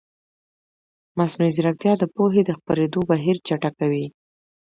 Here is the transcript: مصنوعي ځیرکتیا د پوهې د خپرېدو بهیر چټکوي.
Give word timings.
مصنوعي 1.17 1.51
ځیرکتیا 1.55 1.93
د 1.99 2.03
پوهې 2.15 2.41
د 2.45 2.51
خپرېدو 2.59 2.99
بهیر 3.09 3.37
چټکوي. 3.47 4.05